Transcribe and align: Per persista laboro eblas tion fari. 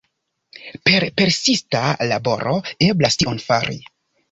Per 0.89 0.95
persista 1.19 1.83
laboro 2.13 2.57
eblas 2.91 3.21
tion 3.23 3.45
fari. 3.47 3.81